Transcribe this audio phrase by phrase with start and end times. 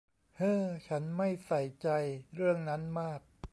[0.37, 1.87] เฮ้อ ฉันไม่ใส่ใจ
[2.33, 3.21] เรื่องนั้นมาก